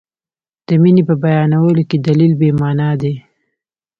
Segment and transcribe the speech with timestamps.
[0.67, 3.13] د مینې په بیانولو کې دلیل بې معنا دی.